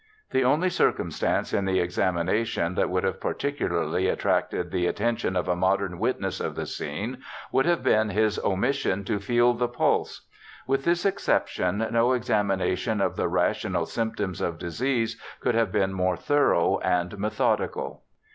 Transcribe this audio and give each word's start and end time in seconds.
The 0.31 0.43
only 0.43 0.71
circumstance 0.71 1.53
in 1.53 1.65
the 1.65 1.79
examination 1.79 2.73
that 2.73 2.89
would 2.89 3.03
have 3.03 3.21
particularly 3.21 4.07
attracted 4.07 4.71
the 4.71 4.87
attention 4.87 5.35
of 5.35 5.47
a 5.47 5.55
modern 5.55 5.99
witness 5.99 6.39
of 6.39 6.55
the 6.55 6.65
scene, 6.65 7.19
would 7.51 7.67
have 7.67 7.83
been 7.83 8.09
his 8.09 8.39
omission 8.39 9.03
to 9.03 9.19
feel 9.19 9.53
the 9.53 9.67
pulse. 9.67 10.27
With 10.65 10.85
this 10.85 11.05
exception, 11.05 11.85
no 11.91 12.13
examination 12.13 12.99
of 12.99 13.15
the 13.15 13.27
rational 13.27 13.85
symptoms 13.85 14.41
of 14.41 14.57
disease 14.57 15.21
could 15.39 15.53
have 15.53 15.71
been 15.71 15.93
more 15.93 16.17
thorough 16.17 16.79
and 16.79 17.19
methodical. 17.19 18.01